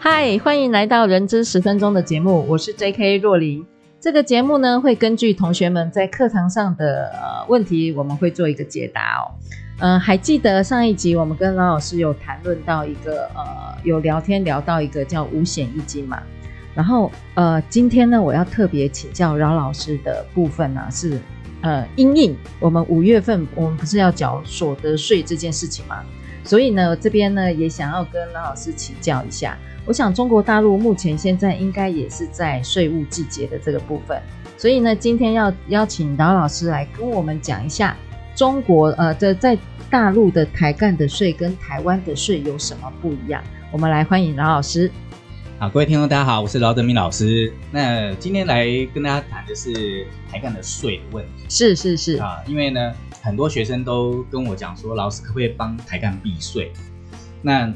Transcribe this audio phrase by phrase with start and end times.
[0.00, 3.16] 嗨，欢迎来到人资十分钟的节目，我是 J.K.
[3.16, 3.66] 若琳。
[3.98, 9.34] 这个节目呢，会根据同学们在课堂上的呃问题，我们会做一个解答哦。
[9.80, 16.22] 嗯、呃，还记得上一集我们跟老老师有谈论到一个呃，有聊天聊到一个叫五险一金嘛。
[16.76, 21.20] 然后呃，今天呢，我要特别请教饶老师的部分呢、是
[21.62, 26.04] 呃，因应我们五月份我们不是要缴所得税这件事情吗？
[26.48, 29.54] 所以呢，这边呢也想要跟饶老师请教一下。
[29.84, 34.18] 我想中国大陆目前现在应该也是在税务季节的这个部分，
[34.56, 37.94] 所以呢，今天要邀请饶老师来跟我们讲一下
[38.34, 39.58] 中国呃的在
[39.90, 43.44] 大陆的台干的税跟台湾的税有什么不一样。
[43.70, 44.90] 我们来欢迎饶老师。
[45.60, 47.52] 好，各位听众大家好，我是饶德明老师。
[47.72, 48.64] 那今天来
[48.94, 51.46] 跟大家谈的是台干的税的问题。
[51.48, 56.70] 是是是啊，因为呢，很多学生都跟我讲说，老师可不可以帮台干避税？
[57.42, 57.68] 那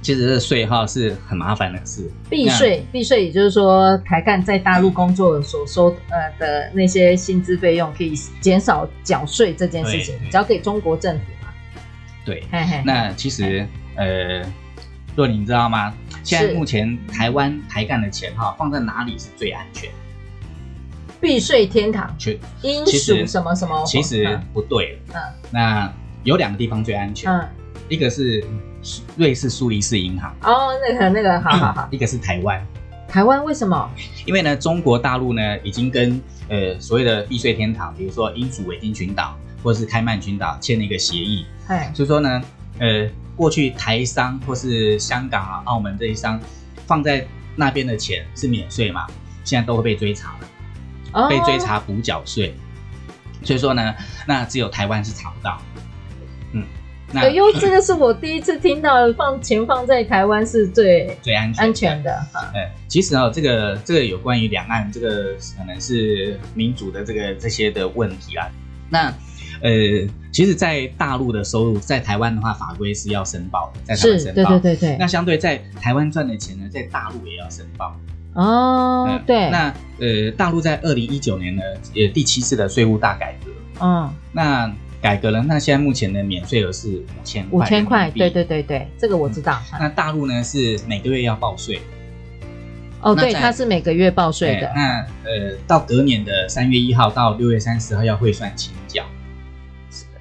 [0.00, 2.10] 其实这个税哈是很麻烦的事。
[2.30, 11.52] 避税，避税也就是说，台干在大陆工作所收呃的那些薪资费用可以减少缴税这件事情，交给中国政府嘛。
[12.24, 14.42] 对，嘿嘿嘿，那其实呃，
[15.18, 15.92] 若你知道吗？
[16.22, 19.90] 现在目前台湾台干的钱哈放在哪里是最安全？
[21.20, 23.84] 避税天堂，去英属什么什么？
[23.84, 25.00] 其实不对。
[25.12, 25.20] 嗯，
[25.50, 25.92] 那
[26.22, 27.30] 有两个地方最安全。
[27.30, 27.48] 嗯，
[27.88, 28.44] 一个是。
[29.16, 31.88] 瑞士苏黎世银行哦，那个那个，好好好。
[31.90, 32.64] 一个是台湾，
[33.08, 33.90] 台湾为什么？
[34.24, 36.18] 因为呢，中国大陆呢已经跟
[36.48, 41.44] 呃所谓的避税天堂，比如说英属维京群岛或者是开曼群岛签了一个协议。
[41.66, 42.40] 哎，所以说呢，
[42.78, 46.40] 呃，过去台商或是香港啊、澳门这些商
[46.86, 49.06] 放在那边的钱是免税嘛，
[49.44, 50.48] 现在都会被追查了，
[51.12, 52.54] 哦、被追查补缴税。
[53.42, 53.94] 所以说呢，
[54.26, 55.60] 那只有台湾是查不到。
[56.52, 56.64] 嗯。
[57.32, 62.12] 因为，这个是我第一次听到，放钱放在台湾是最最安全安全的。
[62.54, 68.46] 哎，其实啊，这个这个有关于两岸这个可能是民主的这个这些的问题啊。
[68.90, 69.10] 那
[69.60, 69.70] 呃，
[70.30, 74.34] 其实，在大陆的收入，在台湾的话，法规是要申报的，在台湾申报。
[74.34, 74.96] 对对对对。
[74.98, 77.96] 那相对在台湾赚的钱呢，在大陆也要申报。
[78.34, 79.50] 哦，对。
[79.50, 81.62] 那呃，大陆在二零一九年呢，
[81.94, 83.50] 呃，第七次的税务大改革。
[83.80, 84.10] 嗯。
[84.32, 87.58] 那改革了，那现在目前的免税额是五千块。
[87.58, 89.60] 五千块，对对对对，这个我知道。
[89.72, 91.80] 嗯、那大陆呢是每个月要报税。
[93.00, 94.72] 哦，对，它是每个月报税的。
[94.74, 99.04] 那呃，到隔年的三月一号到六月三十号要汇算清缴。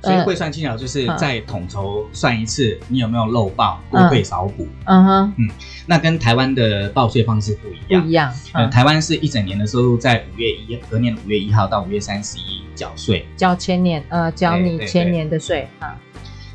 [0.02, 4.68] 所以汇算清缴就是再统筹算一次，你有没有漏报，多退少补。
[4.86, 5.50] 嗯哼，嗯，
[5.86, 8.02] 那跟台湾的报税方式不一样。
[8.02, 8.34] 不一样。
[8.54, 12.62] 呃，台湾是一整年的收入在五月一，隔年五月一号到五月三十一。
[12.78, 16.00] 缴税，缴前年，呃，缴你前年的税啊。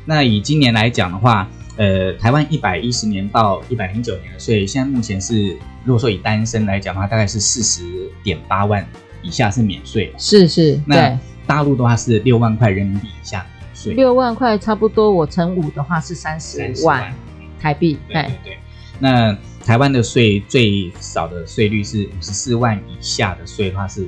[0.05, 1.45] 那以今年来讲的话，
[1.75, 5.49] 呃，台湾一百一十年到一百零九年的税，现在目前是，
[5.83, 8.87] 如果说以单身来讲的话，大概是四十点八万
[9.21, 10.13] 以下是免税。
[10.17, 13.93] 是是，那大陆的话是六万块人民币以下免税。
[13.93, 17.13] 六万块差不多，我乘五的话是三十万
[17.59, 17.97] 台币。
[18.07, 18.57] 对对对。
[18.99, 24.07] 那台湾的税最少的税率是五十四万以下的税的话是。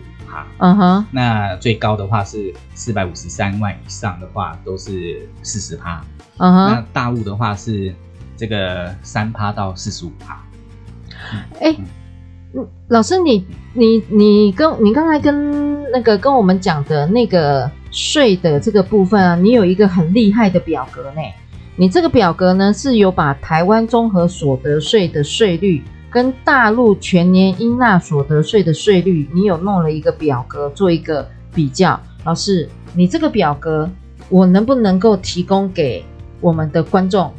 [0.60, 1.06] 嗯哼，uh huh.
[1.12, 6.04] 那最高的话是四百五十三万以上的话都是四十趴，
[6.40, 7.96] 嗯哼，那大陆的话是
[8.36, 10.44] 这个三趴到四十五趴。
[11.62, 11.74] 哎、
[12.88, 21.22] 老师你，你你你跟你刚才跟那个跟我们讲的那个税的这个部分啊，你有一个很厉害的表格呢。
[21.76, 25.84] 你这个表格呢是有把台湾综合所得税的税率。
[26.12, 32.00] 跟大陆全年应纳所得税的税率，你有弄了一个表格做一个比较。
[32.24, 33.90] 老师，你这个表格
[34.30, 36.06] 我能不能够提供给
[36.40, 37.30] 我们的观众、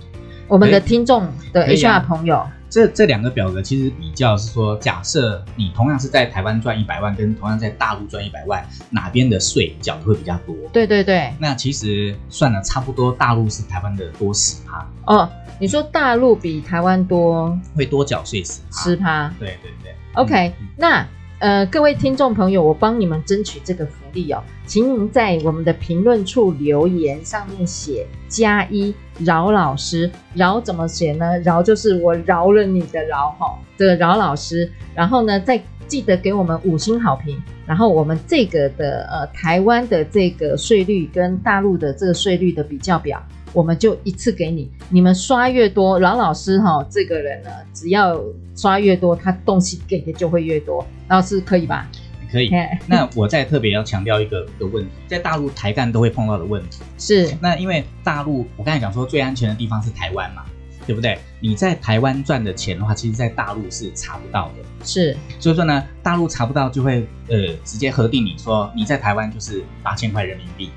[0.47, 2.45] 我们的听众的 HR 朋友？
[2.69, 10.55] 这这两个表格其实比较是说，假设你同样是在台湾赚一百万，跟同样在大陆赚一百万，哪边的税缴的会比较多？
[10.73, 11.33] 对对对。
[11.39, 14.87] 那其实算了，差不多大陆是台湾的多十趴。
[15.07, 19.33] 哦，你说大陆比台湾多，会多缴税十十趴？
[19.39, 19.95] 对对对。
[20.15, 21.07] OK，、嗯、那
[21.39, 31.39] 呃，各位听众朋友，我帮你们争取这个福利哦，请您在我们的评论处留言，上面写加一饶老师，饶怎么写呢？
[31.41, 43.23] 饶就是我饶了你的饶哈，这个饶老师，然后呢，再记得给我们五星好评，然后我们这个的呃台湾的这个税率跟大陆的这个税率的比较表。
[43.53, 48.21] 我们就一次给你，你们刷越多，老老师哈、哦，这个人呢，只要
[48.55, 50.87] 刷越多，他东西给的就会越多。
[51.09, 51.89] 老师可以吧？
[52.31, 52.51] 可以。
[52.87, 60.45] 那我再特别要强调一个一个问题，在大陆台干都会碰到的问题是，那因为大陆我刚才讲说最安全的地方是台湾嘛，
[60.87, 61.19] 对不对？
[61.41, 64.55] 你在台湾赚的钱的话，其实在大陆是查不到的。
[64.85, 70.71] 是，所以说呢，大陆查不到就会呃直接核定你说你在台湾就是八千块人民币。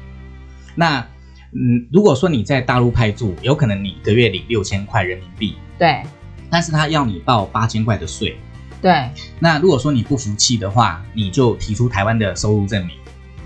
[0.75, 1.05] 那
[1.51, 6.03] 嗯，如果说你在大陆派驻，有可能你一个月领六千块人民币，对，
[6.49, 8.37] 但是他要你报八千块的税，
[8.81, 9.09] 对。
[9.39, 12.95] 那如果说你不服气的话，你就提出台湾的收入证明，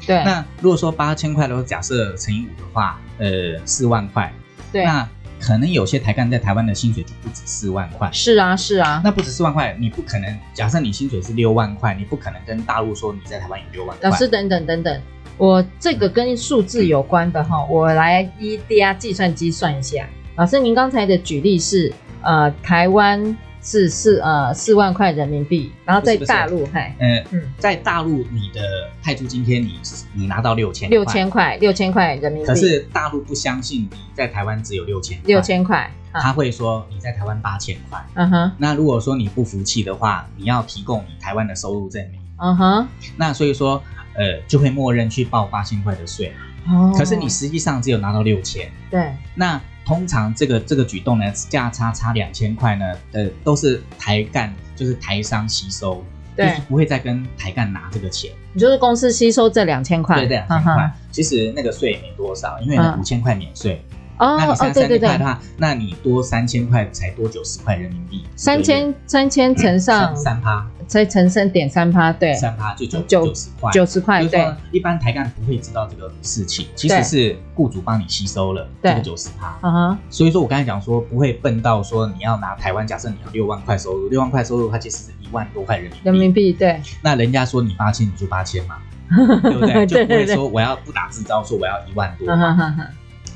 [0.06, 0.24] 对。
[0.26, 4.34] 那如果说八千块都假设乘以五的话，呃，四万块，
[4.72, 4.84] 对。
[4.84, 5.08] 那
[5.40, 9.02] 可能有些台干在台湾的薪水就不止四万块，是啊，是啊。
[9.04, 14.10] 那不止四万块，你不可能，假设你薪水是六万块，你不可能跟大陆说你在台湾有六万块。
[14.10, 15.02] 老师，等等等等。
[15.38, 20.08] 我这个跟数字有关的哈，我来一加计算机算一下。
[20.36, 28.62] 老师，您刚才的举例是，呃，台湾是四呃四万块人民币，然后在大陆，嗨，嗯嗯，在大陆你的
[29.02, 29.80] 派驻津贴你
[30.14, 38.04] 你拿到六千六千块六千块人民币，可是大陆不相信你在台湾只有六千六千块，他会说你在台湾八千块。
[38.16, 42.20] 嗯哼，那如果说你不服气的话，你要提供你台湾的收入证明。
[42.38, 42.88] 嗯哼，
[43.18, 43.82] 那所以说。
[44.16, 46.32] 呃，就会默认去报八千块的税，
[46.68, 49.12] 哦，可是你实际上只有拿到六千，对。
[49.36, 56.04] 那通常这个这个举动呢，价差差两千块呢，呃，都是台干，就是台商吸收，
[56.36, 58.32] 对，就是不会再跟台干拿这个钱。
[58.54, 63.84] 你就是公司吸收这两千块，对，这两千块，其实那个税也没多少，因为五千块免税。
[64.18, 68.24] 哦，那你三千块的话，那你多三千块才多九十块人民币。
[68.36, 74.24] 三千三千乘上三趴，再乘上点三趴，对，三趴就九九十块，九十块。
[74.26, 79.98] 对，一般台干不会知道这个事情，其实是雇主帮你吸收了这个九十趴。
[80.10, 86.00] 所以说我刚才讲说不会笨到说你要拿台湾，假设你要六万块收入，六万块收入它其实是一万多块人民币。
[86.04, 88.78] 人民币对，那人家说你八千，你就八千嘛，
[89.42, 89.86] 对不对？
[89.86, 92.28] 就不会说我要不打自招，说我要一万多。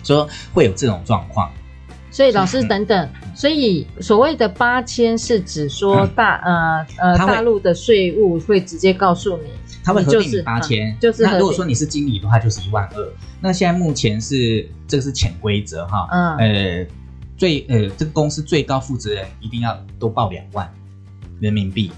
[0.07, 1.51] 说会有这种状况，
[2.09, 6.55] 所以老师等等，所以所谓的八千是指说大、嗯、
[6.97, 9.49] 呃呃大陆的税务会直接告诉你，
[9.83, 13.13] 他会核定你八千、嗯，就是那如果说你是经理的话，就是一万二。
[13.41, 16.87] 那现在目前是这个是潜规则哈，嗯呃
[17.35, 20.71] 最呃这个公司最高负责人一定要都报两万
[21.41, 21.91] 人民币。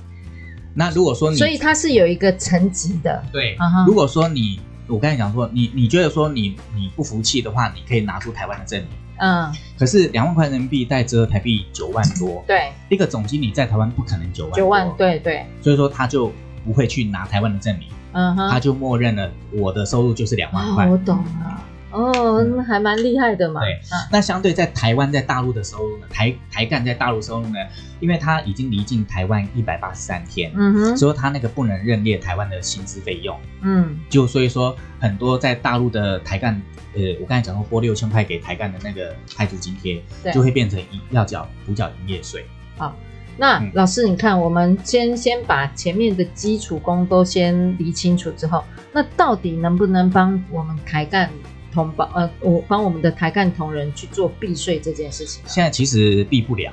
[0.73, 4.59] 那如果说你所以它是有一个层级的，对，嗯、如果说你。
[4.89, 8.89] 我刚才讲说，你你觉得说你你不服气的话，你可以拿出台湾的证明。
[9.17, 9.53] 嗯。
[9.77, 12.43] 可是两万块人民币带折合台币九万多。
[12.47, 12.71] 对。
[12.89, 14.53] 一个总经理在台湾不可能九万。
[14.55, 15.45] 九万，对对。
[15.61, 16.31] 所以说他就
[16.65, 17.87] 不会去拿台湾的证明。
[18.13, 18.49] 嗯哼。
[18.49, 20.87] 他就默认了我的收入就是两万块。
[20.87, 21.61] 哦，我懂了。
[21.91, 23.61] 哦，那还蛮厉害的嘛。
[23.61, 26.05] 对，啊、那相对在台湾在大陆的收入呢？
[26.09, 27.55] 台台干在大陆收入呢？
[27.99, 36.61] 因为他已经离境台湾一百八十三天，嗯哼，所以他那个不能认列台湾的薪资费用，嗯，就所以说很多在大陆的台干，
[36.93, 40.79] 呃，我刚才讲过拨六千块给台干的那个派驻津贴，就会变成
[41.09, 42.45] 要缴补缴营业税。
[42.77, 42.95] 好，
[43.35, 51.29] 那、嗯、老师你看，我们先先把前面的基础功都先理清楚之后，那到底能不能帮我们台干？
[51.71, 56.71] 同胞，呃，我帮我们的台干同仁去做避税这件事情，现在其实避不了，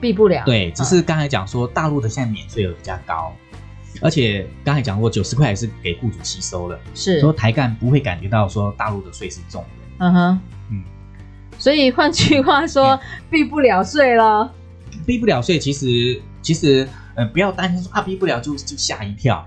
[0.00, 0.42] 避不了。
[0.44, 3.34] 对，只是刚才讲说大陆的现在免税额比较高，
[4.00, 7.20] 而且刚才讲过九十块也是给雇主吸收了，是。
[7.20, 9.68] 说台干不会感觉到说大陆的税是重的。
[9.98, 10.82] 嗯哼，嗯，
[11.58, 14.52] 所以换句话说，嗯、避不了税了，
[15.06, 16.88] 避不了税，其实其实。
[17.14, 19.44] 呃，不要担心说啊，避不了就就吓一跳。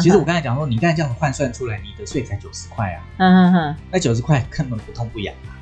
[0.00, 3.02] 其实我刚才讲说，你刚才这样换算出来，你的税才九十块啊。
[3.18, 5.54] 嗯哼，那九十块根本不痛不痒啊。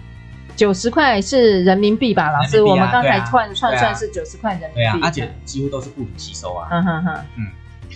[0.56, 2.58] 九十块是人民币吧，老师？
[2.58, 4.74] 啊、我们刚才换算算是九十块人民币。
[4.76, 6.68] 对啊，而且几乎都是雇主吸收啊。
[6.70, 7.46] 嗯哼哼，嗯，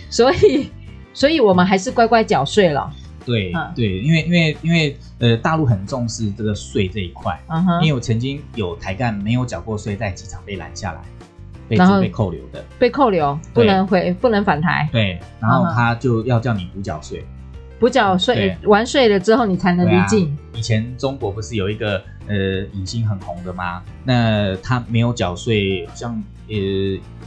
[0.09, 0.69] 所以
[1.13, 2.91] 所以我们还是乖乖缴税了。
[3.25, 7.39] 对对，因为因为因为呃，大陆很重视这个税这一块。
[7.47, 11.01] 嗯哼，因为我曾经有台干没有缴过税，在机场被拦下来。
[11.77, 14.87] 然后被扣留的，被扣留，不能回，不能返台。
[14.91, 17.25] 对，然后他就要叫你补缴税，
[17.79, 20.37] 补缴税，完税了之后你才能离境。
[20.53, 22.35] 以前中国不是有一个呃
[22.73, 23.81] 影星很红的吗？
[24.03, 26.11] 那他没有缴税，好像
[26.47, 26.55] 呃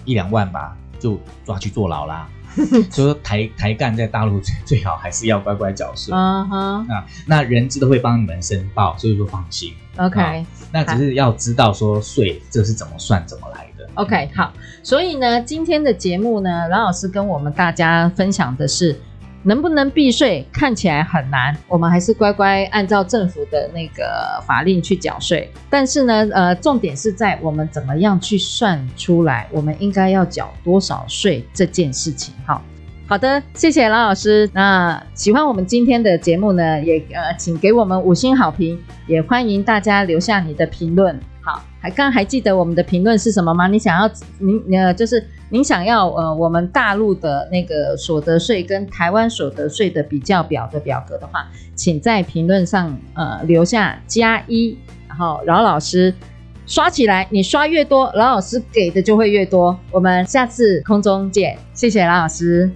[0.04, 2.28] 一两万吧，就抓去坐牢啦。
[2.54, 6.12] 所以说台台干在大陆最最好还是要乖乖缴税。
[6.14, 9.72] 嗯哼，啊，那人资都会帮你们申报，所以说放心。
[9.96, 13.71] OK，那只是要知道说税这是怎么算怎么来的。
[13.94, 18.98] OK，好，所以呢，今天的节目呢，蓝老师跟我们大家分享的是。
[19.44, 25.50] 能不能避税看起来很难，我们还是乖乖按照政府的那个法令去缴税。
[25.68, 32.32] 但是呢，呃，重点是在我们怎么样去算出来，我们应该要缴多少税这件事情。
[32.46, 32.62] 好，
[33.08, 34.48] 好的，谢谢蓝老师。
[34.52, 41.18] 那喜欢我们今天的节目呢，也呃，请给我们五星好评，也欢迎大家留下你的评论。
[41.42, 43.66] 好，还刚刚还记得我们的评论是什么吗？
[43.66, 45.22] 你想要您呃，就是。
[45.54, 56.14] 您想要呃，我们大陆的那个所得税跟台湾所得税的比较表的表格的话，请在评论上呃留下加一，然后饶老师
[56.66, 59.78] 刷起来，你刷越多，饶老师给的就会越多。
[59.90, 62.70] 我们下次空中见，谢谢饶老师。